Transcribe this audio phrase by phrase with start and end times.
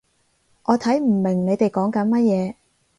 [0.63, 2.55] 我睇唔明你哋講緊乜嘢